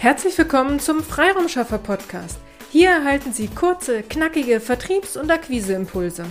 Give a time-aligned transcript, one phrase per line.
[0.00, 2.38] Herzlich willkommen zum Freiraumschaffer Podcast.
[2.70, 6.24] Hier erhalten Sie kurze, knackige Vertriebs- und Akquiseimpulse.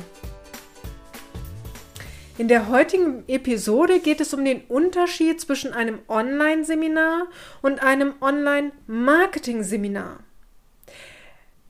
[2.40, 7.28] In der heutigen Episode geht es um den Unterschied zwischen einem Online-Seminar
[7.62, 10.24] und einem Online-Marketing-Seminar.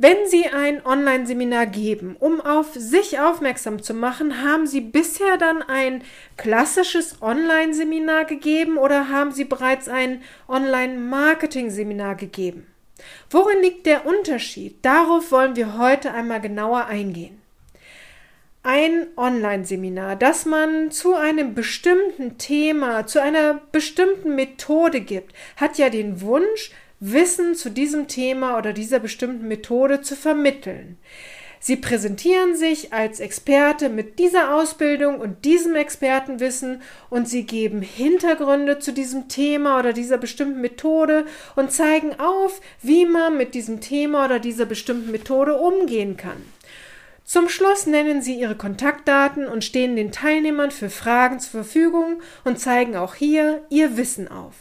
[0.01, 5.61] Wenn Sie ein Online-Seminar geben, um auf sich aufmerksam zu machen, haben Sie bisher dann
[5.61, 6.03] ein
[6.37, 12.65] klassisches Online-Seminar gegeben oder haben Sie bereits ein Online-Marketing-Seminar gegeben?
[13.29, 14.77] Worin liegt der Unterschied?
[14.83, 17.41] Darauf wollen wir heute einmal genauer eingehen.
[18.63, 25.89] Ein Online-Seminar, das man zu einem bestimmten Thema, zu einer bestimmten Methode gibt, hat ja
[25.89, 30.97] den Wunsch, Wissen zu diesem Thema oder dieser bestimmten Methode zu vermitteln.
[31.61, 38.79] Sie präsentieren sich als Experte mit dieser Ausbildung und diesem Expertenwissen und sie geben Hintergründe
[38.79, 41.25] zu diesem Thema oder dieser bestimmten Methode
[41.57, 46.41] und zeigen auf, wie man mit diesem Thema oder dieser bestimmten Methode umgehen kann.
[47.25, 52.59] Zum Schluss nennen Sie Ihre Kontaktdaten und stehen den Teilnehmern für Fragen zur Verfügung und
[52.59, 54.55] zeigen auch hier Ihr Wissen auf.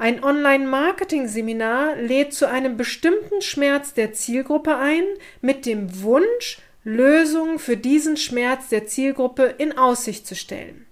[0.00, 5.02] Ein Online-Marketing-Seminar lädt zu einem bestimmten Schmerz der Zielgruppe ein,
[5.40, 10.86] mit dem Wunsch, Lösungen für diesen Schmerz der Zielgruppe in Aussicht zu stellen.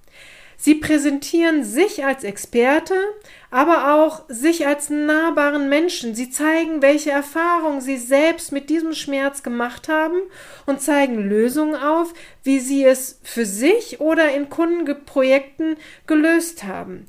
[0.57, 2.97] Sie präsentieren sich als Experte,
[3.53, 6.17] aber auch sich als nahbaren Menschen.
[6.17, 10.19] Sie zeigen, welche Erfahrungen sie selbst mit diesem Schmerz gemacht haben
[10.65, 12.13] und zeigen Lösungen auf,
[12.43, 15.77] wie sie es für sich oder in Kundenprojekten
[16.09, 17.07] gelöst haben.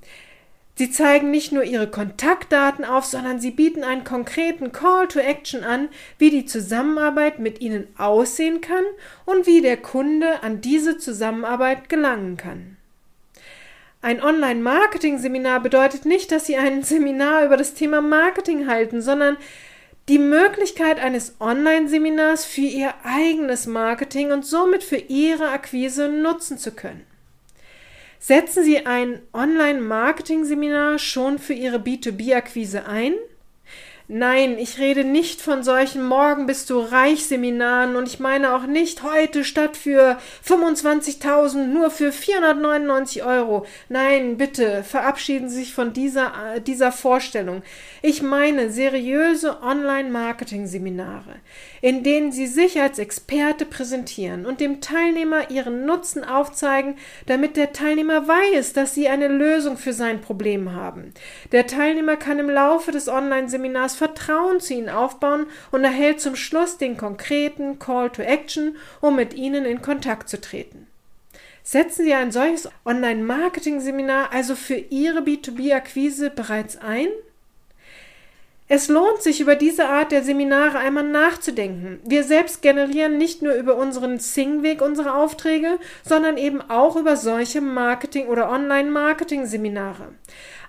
[0.78, 5.64] Sie zeigen nicht nur ihre Kontaktdaten auf, sondern sie bieten einen konkreten Call to Action
[5.64, 5.90] an,
[6.20, 8.84] wie die Zusammenarbeit mit ihnen aussehen kann
[9.26, 12.78] und wie der Kunde an diese Zusammenarbeit gelangen kann.
[14.04, 19.38] Ein Online-Marketing-Seminar bedeutet nicht, dass Sie ein Seminar über das Thema Marketing halten, sondern
[20.10, 26.72] die Möglichkeit eines Online-Seminars für Ihr eigenes Marketing und somit für Ihre Akquise nutzen zu
[26.72, 27.04] können.
[28.20, 33.14] Setzen Sie ein Online-Marketing-Seminar schon für Ihre B2B-Akquise ein?
[34.10, 38.66] Nein, ich rede nicht von solchen Morgen bist du reich Seminaren und ich meine auch
[38.66, 43.66] nicht heute statt für 25.000 nur für 499 Euro.
[43.90, 47.64] Nein, bitte verabschieden Sie sich von dieser, äh, dieser Vorstellung.
[48.02, 51.36] Ich meine seriöse Online-Marketing-Seminare,
[51.82, 56.96] in denen Sie sich als Experte präsentieren und dem Teilnehmer Ihren Nutzen aufzeigen,
[57.26, 61.14] damit der Teilnehmer weiß, dass Sie eine Lösung für sein Problem haben.
[61.52, 66.78] Der Teilnehmer kann im Laufe des Online-Seminars Vertrauen zu ihnen aufbauen und erhält zum Schluss
[66.78, 70.88] den konkreten Call to Action, um mit ihnen in Kontakt zu treten.
[71.64, 77.10] Setzen Sie ein solches Online-Marketing-Seminar also für Ihre B2B-Akquise bereits ein?
[78.70, 82.02] Es lohnt sich, über diese Art der Seminare einmal nachzudenken.
[82.04, 87.62] Wir selbst generieren nicht nur über unseren Sing-Weg unsere Aufträge, sondern eben auch über solche
[87.62, 90.10] Marketing- oder Online-Marketing-Seminare.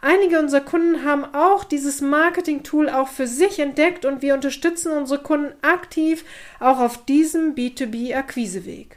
[0.01, 5.21] Einige unserer Kunden haben auch dieses Marketing-Tool auch für sich entdeckt und wir unterstützen unsere
[5.21, 6.25] Kunden aktiv
[6.61, 8.97] auch auf diesem B2B-Akquiseweg.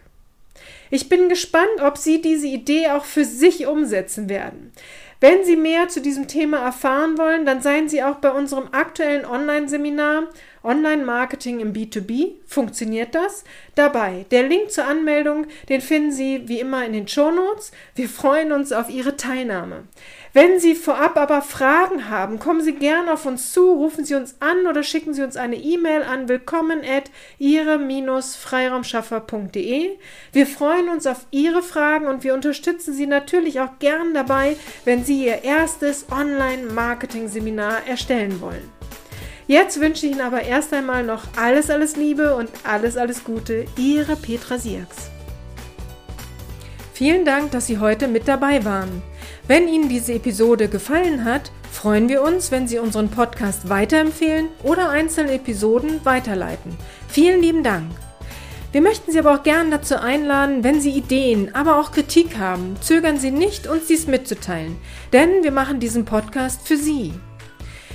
[0.91, 4.73] Ich bin gespannt, ob Sie diese Idee auch für sich umsetzen werden.
[5.21, 9.23] Wenn Sie mehr zu diesem Thema erfahren wollen, dann seien Sie auch bei unserem aktuellen
[9.23, 10.23] Online-Seminar
[10.63, 12.33] Online-Marketing im B2B.
[12.45, 13.43] Funktioniert das?
[13.75, 14.25] Dabei.
[14.31, 17.71] Der Link zur Anmeldung, den finden Sie wie immer in den Show Notes.
[17.95, 19.83] Wir freuen uns auf Ihre Teilnahme.
[20.33, 24.37] Wenn Sie vorab aber Fragen haben, kommen Sie gerne auf uns zu, rufen Sie uns
[24.39, 29.89] an oder schicken Sie uns eine E-Mail an willkommen at ihre-freiraumschaffer.de.
[30.31, 34.55] Wir freuen uns auf Ihre Fragen und wir unterstützen Sie natürlich auch gern dabei,
[34.85, 38.80] wenn Sie Ihr erstes Online-Marketing-Seminar erstellen wollen.
[39.51, 43.65] Jetzt wünsche ich Ihnen aber erst einmal noch alles, alles Liebe und alles, alles Gute.
[43.75, 45.11] Ihre Petra Sierks.
[46.93, 49.01] Vielen Dank, dass Sie heute mit dabei waren.
[49.49, 54.87] Wenn Ihnen diese Episode gefallen hat, freuen wir uns, wenn Sie unseren Podcast weiterempfehlen oder
[54.87, 56.77] einzelne Episoden weiterleiten.
[57.09, 57.91] Vielen lieben Dank.
[58.71, 62.77] Wir möchten Sie aber auch gern dazu einladen, wenn Sie Ideen, aber auch Kritik haben,
[62.79, 64.77] zögern Sie nicht, uns dies mitzuteilen,
[65.11, 67.11] denn wir machen diesen Podcast für Sie.